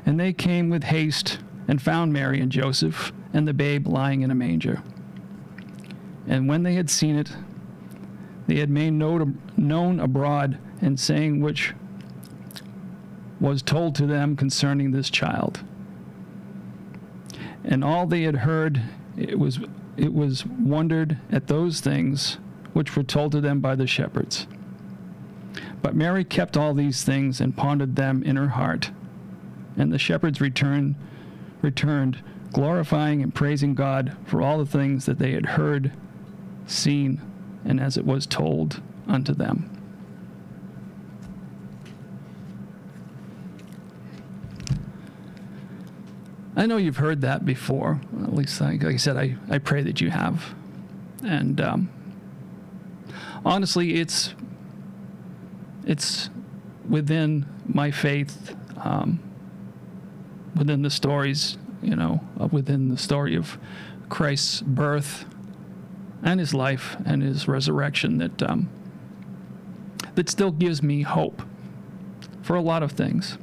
And 0.06 0.20
they 0.20 0.34
came 0.34 0.70
with 0.70 0.84
haste 0.84 1.40
and 1.68 1.82
found 1.82 2.14
Mary 2.14 2.40
and 2.40 2.52
Joseph 2.52 3.12
and 3.34 3.48
the 3.48 3.54
babe 3.54 3.88
lying 3.88 4.22
in 4.22 4.32
a 4.32 4.36
manger. 4.36 4.84
And 6.28 6.48
when 6.48 6.64
they 6.64 6.74
had 6.74 6.90
seen 6.90 7.16
it, 7.16 7.32
they 8.48 8.58
had 8.58 8.70
made 8.70 8.92
known 8.92 10.00
abroad 10.00 10.58
and 10.82 11.00
saying 11.00 11.42
which 11.42 11.74
was 13.40 13.62
told 13.62 13.96
to 13.96 14.06
them 14.06 14.36
concerning 14.36 14.92
this 14.92 15.10
child. 15.10 15.64
And 17.64 17.84
all 17.84 18.06
they 18.06 18.24
had 18.24 18.38
heard, 18.38 18.82
it 19.18 19.40
was 19.40 19.60
it 19.98 20.14
was 20.14 20.46
wondered 20.46 21.20
at 21.32 21.48
those 21.48 21.80
things 21.80 22.38
which 22.74 22.96
were 22.96 23.04
told 23.04 23.32
to 23.32 23.42
them 23.42 23.62
by 23.62 23.76
the 23.76 23.88
shepherds. 23.88 24.46
But 25.82 25.96
Mary 25.96 26.24
kept 26.24 26.58
all 26.58 26.74
these 26.74 27.04
things 27.04 27.40
and 27.40 27.56
pondered 27.56 27.96
them 27.96 28.22
in 28.24 28.36
her 28.36 28.50
heart. 28.50 28.92
And 29.78 29.92
the 29.92 30.00
shepherds 30.00 30.42
returned, 30.42 30.96
returned, 31.62 32.22
glorifying 32.52 33.22
and 33.22 33.34
praising 33.34 33.76
God 33.76 34.18
for 34.26 34.42
all 34.42 34.58
the 34.58 34.66
things 34.66 35.06
that 35.06 35.20
they 35.20 35.32
had 35.32 35.46
heard, 35.46 35.94
seen, 36.66 37.22
and 37.66 37.80
as 37.80 37.98
it 37.98 38.06
was 38.06 38.26
told 38.26 38.82
unto 39.08 39.34
them. 39.34 39.70
I 46.56 46.68
know 46.68 46.78
you've 46.78 46.98
heard 46.98 47.22
that 47.22 47.46
before. 47.46 48.00
At 48.24 48.34
least, 48.34 48.62
like, 48.62 48.86
I 48.86 48.96
said, 48.96 49.18
I, 49.18 49.36
I 49.50 49.58
pray 49.58 49.82
that 49.84 50.00
you 50.00 50.10
have. 50.10 50.56
And 51.24 51.60
um, 51.60 51.90
honestly, 53.44 53.96
it's 53.96 54.34
it's 55.86 56.30
within 56.88 57.46
my 57.68 57.92
faith, 57.92 58.56
um, 58.78 59.20
within 60.56 60.82
the 60.82 60.90
stories, 60.90 61.58
you 61.82 61.96
know, 61.96 62.22
within 62.52 62.90
the 62.90 62.98
story 62.98 63.36
of 63.36 63.58
Christ's 64.10 64.62
birth 64.62 65.26
and 66.26 66.40
his 66.40 66.54
life 66.54 66.98
and 67.06 67.22
his 67.22 67.48
resurrection 67.48 68.18
that 68.18 68.44
um, 68.44 68.68
that 70.16 70.28
still 70.28 70.52
gives 70.52 70.82
me 70.82 71.04
hope 71.04 71.44
for 72.42 72.56
a 72.56 72.62
lot 72.62 72.84
of 72.84 72.92
things. 72.92 73.38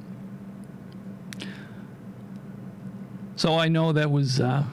So 3.37 3.59
I 3.59 3.69
know 3.69 3.93
that 3.93 4.11
was 4.11 4.41
uh, 4.41 4.65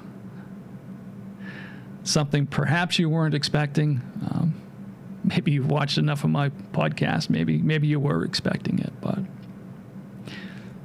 something 2.04 2.48
perhaps 2.48 3.00
you 3.00 3.10
weren't 3.10 3.36
expecting. 3.36 4.02
Um, 4.30 4.54
maybe 5.24 5.52
you've 5.52 5.70
watched 5.70 5.98
enough 5.98 6.24
of 6.24 6.32
my 6.32 6.50
podcast. 6.50 7.30
Maybe 7.30 7.60
maybe 7.60 7.88
you 7.88 8.00
were 8.00 8.26
expecting 8.26 8.80
it, 8.80 8.94
but 9.02 9.20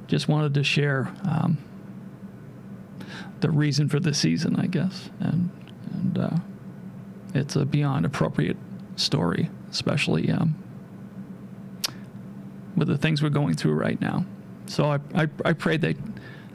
just 0.07 0.27
wanted 0.27 0.53
to 0.53 0.63
share 0.63 1.11
um, 1.27 1.57
the 3.39 3.49
reason 3.49 3.89
for 3.89 3.99
the 3.99 4.13
season, 4.13 4.55
I 4.57 4.67
guess, 4.67 5.09
and 5.19 5.49
and 5.91 6.17
uh, 6.17 6.37
it's 7.35 7.55
a 7.55 7.65
beyond 7.65 8.05
appropriate 8.05 8.57
story, 8.95 9.49
especially 9.69 10.31
um, 10.31 10.55
with 12.75 12.87
the 12.87 12.97
things 12.97 13.21
we're 13.21 13.29
going 13.29 13.55
through 13.55 13.73
right 13.73 13.99
now. 13.99 14.25
So 14.67 14.91
I 14.91 14.99
I, 15.13 15.27
I 15.43 15.53
pray 15.53 15.77
that 15.77 15.97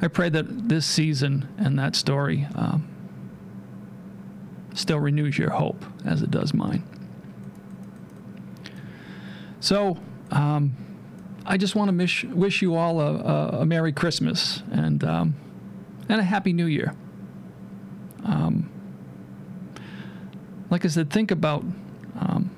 I 0.02 0.08
pray 0.08 0.30
that 0.30 0.68
this 0.68 0.86
season 0.86 1.48
and 1.58 1.78
that 1.78 1.94
story 1.94 2.46
um, 2.54 2.88
still 4.74 4.98
renews 4.98 5.36
your 5.36 5.50
hope 5.50 5.84
as 6.04 6.22
it 6.22 6.30
does 6.30 6.54
mine. 6.54 6.82
So, 9.60 9.98
um, 10.30 10.74
I 11.44 11.58
just 11.58 11.74
want 11.74 11.90
to 11.90 12.34
wish 12.34 12.62
you 12.62 12.76
all 12.76 13.00
a, 13.00 13.14
a, 13.14 13.48
a 13.60 13.66
Merry 13.66 13.92
Christmas 13.92 14.62
and 14.70 15.04
um, 15.04 15.34
and 16.08 16.20
a 16.20 16.24
Happy 16.24 16.52
New 16.52 16.66
Year. 16.66 16.94
Um, 18.24 18.69
like 20.70 20.85
I 20.85 20.88
said, 20.88 21.11
think 21.11 21.30
about 21.30 21.64
um, 22.18 22.50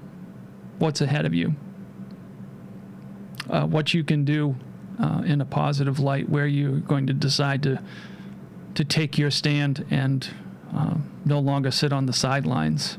what's 0.78 1.00
ahead 1.00 1.24
of 1.24 1.34
you, 1.34 1.54
uh, 3.50 3.66
what 3.66 3.94
you 3.94 4.04
can 4.04 4.24
do 4.24 4.54
uh, 5.02 5.22
in 5.24 5.40
a 5.40 5.44
positive 5.44 5.98
light 5.98 6.28
where 6.28 6.46
you're 6.46 6.78
going 6.78 7.06
to 7.06 7.12
decide 7.12 7.62
to 7.64 7.82
to 8.74 8.84
take 8.84 9.18
your 9.18 9.30
stand 9.30 9.84
and 9.90 10.30
uh, 10.74 10.94
no 11.26 11.38
longer 11.38 11.70
sit 11.70 11.92
on 11.92 12.06
the 12.06 12.12
sidelines. 12.12 12.96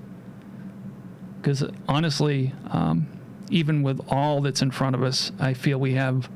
Because 1.41 1.63
honestly, 1.88 2.54
um, 2.69 3.08
even 3.49 3.82
with 3.82 3.99
all 4.08 4.41
that's 4.41 4.62
in 4.62 4.69
front 4.69 4.95
of 4.95 5.02
us, 5.02 5.32
I 5.39 5.56
feel 5.56 5.80
we 5.80 5.93
have 5.95 6.30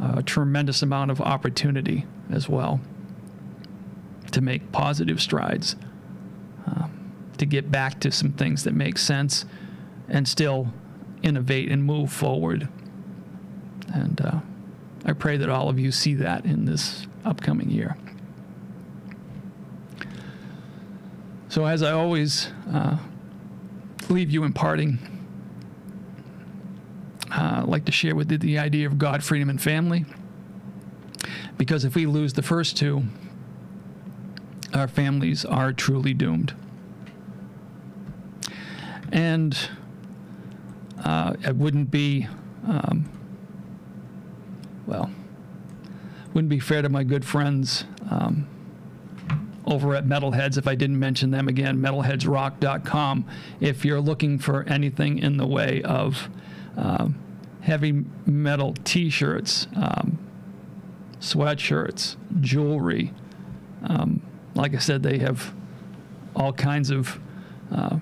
a 0.00 0.22
tremendous 0.22 0.80
amount 0.80 1.10
of 1.10 1.20
opportunity 1.20 2.06
as 2.30 2.48
well 2.48 2.80
to 4.30 4.40
make 4.40 4.70
positive 4.70 5.20
strides, 5.20 5.74
to 7.38 7.46
get 7.46 7.70
back 7.70 8.00
to 8.00 8.10
some 8.10 8.32
things 8.32 8.64
that 8.64 8.74
make 8.74 8.98
sense 8.98 9.44
and 10.08 10.26
still 10.26 10.72
innovate 11.22 11.70
and 11.70 11.84
move 11.84 12.12
forward. 12.12 12.68
And 13.92 14.20
uh, 14.20 14.40
I 15.04 15.12
pray 15.12 15.36
that 15.36 15.48
all 15.48 15.68
of 15.68 15.78
you 15.78 15.92
see 15.92 16.14
that 16.14 16.44
in 16.44 16.64
this 16.64 17.06
upcoming 17.24 17.70
year. 17.70 17.96
So, 21.48 21.64
as 21.64 21.82
I 21.82 21.92
always 21.92 22.48
uh, 22.70 22.98
leave 24.10 24.30
you 24.30 24.44
in 24.44 24.52
parting, 24.52 24.98
uh, 27.30 27.60
I'd 27.62 27.68
like 27.68 27.86
to 27.86 27.92
share 27.92 28.14
with 28.14 28.30
you 28.30 28.38
the 28.38 28.58
idea 28.58 28.86
of 28.86 28.98
God, 28.98 29.24
freedom, 29.24 29.48
and 29.48 29.60
family. 29.60 30.04
Because 31.56 31.84
if 31.84 31.94
we 31.94 32.06
lose 32.06 32.34
the 32.34 32.42
first 32.42 32.76
two, 32.76 33.04
our 34.74 34.88
families 34.88 35.44
are 35.44 35.72
truly 35.72 36.14
doomed. 36.14 36.54
And 39.12 39.56
uh, 41.04 41.34
it 41.44 41.56
wouldn't 41.56 41.90
be 41.90 42.28
um, 42.66 43.08
well, 44.86 45.10
wouldn't 46.32 46.48
be 46.48 46.60
fair 46.60 46.82
to 46.82 46.88
my 46.88 47.04
good 47.04 47.24
friends 47.24 47.84
um, 48.10 48.46
over 49.66 49.94
at 49.94 50.06
Metalheadz 50.06 50.56
if 50.56 50.66
I 50.66 50.74
didn't 50.74 50.98
mention 50.98 51.30
them 51.30 51.46
again, 51.46 51.78
metalheadsrock.com. 51.78 53.26
If 53.60 53.84
you're 53.84 54.00
looking 54.00 54.38
for 54.38 54.62
anything 54.64 55.18
in 55.18 55.36
the 55.36 55.46
way 55.46 55.82
of 55.82 56.30
um, 56.76 57.18
heavy 57.60 58.04
metal 58.24 58.74
t 58.84 59.10
shirts, 59.10 59.66
um, 59.76 60.18
sweatshirts, 61.20 62.16
jewelry, 62.40 63.12
um, 63.84 64.22
like 64.54 64.74
I 64.74 64.78
said, 64.78 65.02
they 65.02 65.18
have 65.18 65.54
all 66.34 66.52
kinds 66.52 66.90
of 66.90 67.20
uh, 67.70 67.98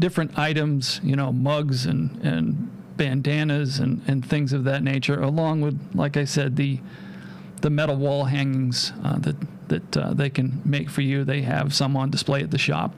different 0.00 0.36
items, 0.38 1.00
you 1.04 1.14
know, 1.14 1.32
mugs 1.32 1.86
and, 1.86 2.20
and 2.22 2.96
bandanas 2.96 3.78
and, 3.78 4.02
and 4.08 4.26
things 4.26 4.52
of 4.52 4.64
that 4.64 4.82
nature, 4.82 5.20
along 5.20 5.60
with, 5.60 5.78
like 5.94 6.16
I 6.16 6.24
said, 6.24 6.56
the 6.56 6.80
the 7.60 7.70
metal 7.70 7.96
wall 7.96 8.24
hangings 8.24 8.92
uh, 9.04 9.18
that 9.18 9.36
that 9.68 9.96
uh, 9.96 10.12
they 10.12 10.28
can 10.30 10.60
make 10.64 10.90
for 10.90 11.02
you. 11.02 11.22
They 11.24 11.42
have 11.42 11.72
some 11.74 11.96
on 11.96 12.10
display 12.10 12.42
at 12.42 12.50
the 12.50 12.58
shop. 12.58 12.92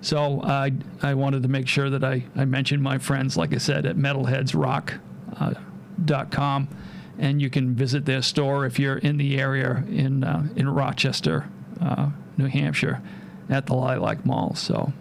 So 0.00 0.40
I 0.42 0.72
I 1.02 1.14
wanted 1.14 1.42
to 1.42 1.48
make 1.48 1.66
sure 1.66 1.90
that 1.90 2.04
I, 2.04 2.24
I 2.36 2.44
mentioned 2.44 2.80
my 2.82 2.98
friends, 2.98 3.36
like 3.36 3.52
I 3.54 3.58
said, 3.58 3.86
at 3.86 3.96
metalheadsrock.com, 3.96 6.68
uh, 6.70 6.74
and 7.18 7.42
you 7.42 7.50
can 7.50 7.74
visit 7.74 8.04
their 8.04 8.22
store 8.22 8.66
if 8.66 8.78
you're 8.78 8.98
in 8.98 9.16
the 9.16 9.40
area 9.40 9.82
in 9.88 10.22
uh, 10.24 10.46
in 10.56 10.68
Rochester, 10.68 11.48
uh, 11.80 12.10
New 12.36 12.46
Hampshire, 12.46 13.02
at 13.48 13.66
the 13.66 13.74
Lilac 13.74 14.24
Mall. 14.24 14.54
So 14.54 14.92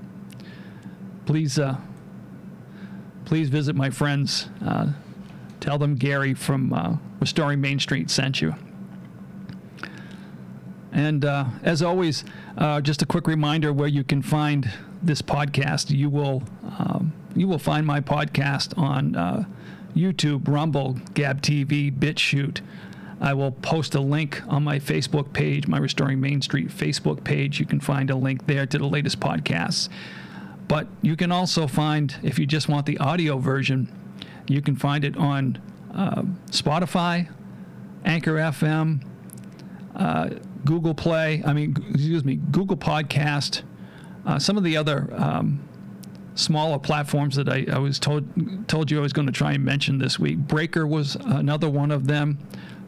please 1.31 1.57
uh, 1.57 1.77
please 3.23 3.47
visit 3.47 3.73
my 3.73 3.89
friends. 3.89 4.49
Uh, 4.65 4.87
tell 5.61 5.77
them 5.77 5.95
Gary 5.95 6.33
from 6.33 6.73
uh, 6.73 6.97
Restoring 7.21 7.61
Main 7.61 7.79
Street 7.79 8.09
sent 8.09 8.41
you. 8.41 8.53
And 10.91 11.23
uh, 11.23 11.45
as 11.63 11.81
always, 11.81 12.25
uh, 12.57 12.81
just 12.81 13.01
a 13.01 13.05
quick 13.05 13.27
reminder 13.27 13.71
where 13.71 13.87
you 13.87 14.03
can 14.03 14.21
find 14.21 14.69
this 15.01 15.21
podcast. 15.21 15.89
You 15.89 16.09
will 16.09 16.43
um, 16.77 17.13
you 17.33 17.47
will 17.47 17.59
find 17.59 17.87
my 17.87 18.01
podcast 18.01 18.77
on 18.77 19.15
uh, 19.15 19.45
YouTube, 19.95 20.49
Rumble, 20.49 20.97
Gab 21.13 21.41
TV, 21.41 21.97
BitChute. 21.97 22.59
I 23.21 23.33
will 23.35 23.51
post 23.53 23.95
a 23.95 24.01
link 24.01 24.41
on 24.49 24.65
my 24.65 24.79
Facebook 24.79 25.31
page, 25.31 25.65
my 25.65 25.77
Restoring 25.77 26.19
Main 26.19 26.41
Street 26.41 26.67
Facebook 26.67 27.23
page. 27.23 27.57
You 27.57 27.65
can 27.65 27.79
find 27.79 28.09
a 28.09 28.15
link 28.17 28.47
there 28.47 28.65
to 28.65 28.77
the 28.77 28.87
latest 28.87 29.21
podcasts. 29.21 29.87
But 30.71 30.87
you 31.01 31.17
can 31.17 31.33
also 31.33 31.67
find, 31.67 32.15
if 32.23 32.39
you 32.39 32.45
just 32.45 32.69
want 32.69 32.85
the 32.85 32.97
audio 32.99 33.37
version, 33.39 33.91
you 34.47 34.61
can 34.61 34.77
find 34.77 35.03
it 35.03 35.17
on 35.17 35.61
uh, 35.93 36.21
Spotify, 36.49 37.29
Anchor 38.05 38.35
FM, 38.35 39.03
uh, 39.97 40.29
Google 40.63 40.93
Play, 40.93 41.43
I 41.45 41.51
mean, 41.51 41.75
excuse 41.89 42.23
me, 42.23 42.37
Google 42.37 42.77
Podcast, 42.77 43.63
uh, 44.25 44.39
some 44.39 44.57
of 44.57 44.63
the 44.63 44.77
other 44.77 45.09
um, 45.11 45.61
smaller 46.35 46.79
platforms 46.79 47.35
that 47.35 47.49
I, 47.49 47.65
I 47.69 47.77
was 47.77 47.99
told 47.99 48.23
told 48.69 48.89
you 48.89 48.97
I 48.97 49.01
was 49.01 49.11
going 49.11 49.27
to 49.27 49.33
try 49.33 49.51
and 49.51 49.65
mention 49.65 49.97
this 49.97 50.19
week. 50.19 50.37
Breaker 50.37 50.87
was 50.87 51.15
another 51.15 51.69
one 51.69 51.91
of 51.91 52.07
them. 52.07 52.39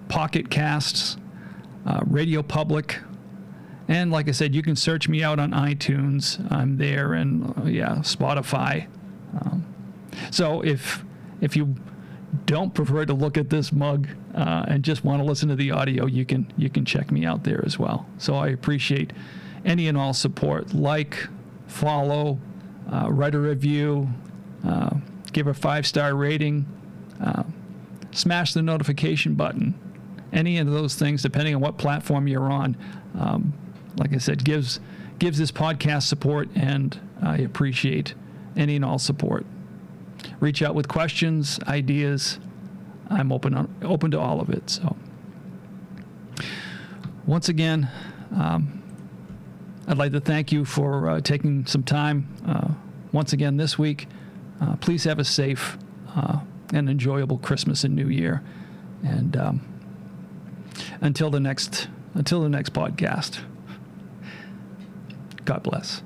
Pocket 0.08 0.50
Casts, 0.50 1.17
uh, 1.86 2.00
Radio 2.08 2.43
Public, 2.43 3.00
and 3.88 4.12
like 4.12 4.28
I 4.30 4.32
said, 4.32 4.56
you 4.56 4.62
can 4.62 4.76
search 4.76 5.10
me 5.10 5.24
out 5.24 5.39
on 5.39 5.52
iTunes. 5.52 6.39
I'm 6.52 6.78
there, 6.78 7.13
and 7.13 7.54
uh, 7.58 7.65
yeah, 7.65 7.96
Spotify. 7.98 8.88
Um, 9.39 9.65
so 10.32 10.62
if 10.62 11.04
if 11.41 11.56
you 11.56 11.76
don't 12.46 12.74
prefer 12.74 13.06
to 13.06 13.13
look 13.13 13.38
at 13.38 13.50
this 13.50 13.72
mug 13.72 14.08
uh, 14.34 14.65
and 14.67 14.84
just 14.84 15.04
want 15.04 15.22
to 15.22 15.26
listen 15.26 15.50
to 15.50 15.56
the 15.56 15.72
audio, 15.72 16.06
you 16.06 16.26
can 16.26 16.52
you 16.58 16.69
can 16.69 16.86
check 16.86 17.12
me 17.12 17.26
out 17.26 17.43
there 17.43 17.63
as 17.65 17.78
well. 17.78 18.08
So 18.17 18.36
I 18.36 18.50
appreciate 18.50 19.12
any 19.65 19.88
and 19.88 19.98
all 19.98 20.13
support. 20.13 20.74
Like, 20.74 21.28
follow, 21.67 22.39
uh, 22.91 23.08
write 23.12 23.36
a 23.36 23.39
review, 23.39 24.10
uh, 24.65 24.96
give 25.32 25.48
a 25.48 25.54
five 25.54 25.86
star 25.86 26.15
rating, 26.15 26.65
uh, 27.22 27.43
smash 28.12 28.54
the 28.54 28.62
notification 28.62 29.36
button. 29.36 29.80
Any 30.32 30.58
of 30.58 30.67
those 30.67 30.96
things, 30.96 31.22
depending 31.22 31.54
on 31.54 31.62
what 31.62 31.78
platform 31.78 32.28
you're 32.28 32.52
on, 32.52 32.76
um, 33.19 33.54
like 33.98 34.14
I 34.14 34.18
said, 34.18 34.44
gives 34.44 34.80
gives 35.20 35.38
this 35.38 35.52
podcast 35.52 36.04
support, 36.04 36.50
and 36.56 37.00
I 37.22 37.38
appreciate 37.38 38.14
any 38.56 38.76
and 38.76 38.86
all 38.86 39.00
support 39.00 39.46
reach 40.40 40.62
out 40.62 40.76
with 40.76 40.88
questions, 40.88 41.60
ideas. 41.68 42.40
I'm 43.10 43.32
open 43.32 43.54
on, 43.54 43.74
open 43.82 44.12
to 44.12 44.20
all 44.20 44.40
of 44.40 44.50
it. 44.50 44.70
So, 44.70 44.96
once 47.26 47.50
again, 47.50 47.90
um, 48.36 48.82
I'd 49.88 49.98
like 49.98 50.12
to 50.14 50.20
thank 50.20 50.52
you 50.52 50.66
for 50.66 51.10
uh, 51.10 51.22
taking 51.22 51.66
some 51.66 51.84
time 51.84 52.28
uh, 52.48 52.74
once 53.12 53.34
again 53.34 53.58
this 53.58 53.78
week. 53.78 54.08
Uh, 54.62 54.76
please 54.78 55.04
have 55.04 55.20
a 55.20 55.26
safe 55.26 55.78
uh, 56.16 56.40
and 56.74 56.90
enjoyable 56.90 57.38
Christmas 57.38 57.84
and 57.84 57.96
New 57.96 58.08
Year. 58.08 58.44
And 59.06 59.36
um, 59.36 59.62
until 61.02 61.30
the 61.30 61.40
next 61.40 61.88
until 62.16 62.42
the 62.42 62.50
next 62.50 62.74
podcast, 62.74 63.40
God 65.46 65.64
bless. 65.64 66.04